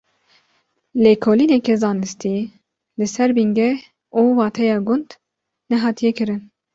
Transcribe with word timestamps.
Lêkolîneke 1.03 1.73
zanistî 1.81 2.35
li 2.99 3.07
ser 3.13 3.29
bingeh 3.37 3.79
û 4.19 4.21
wateya 4.39 4.77
gund 4.87 5.09
nehatiye 5.71 6.11
kirin. 6.17 6.41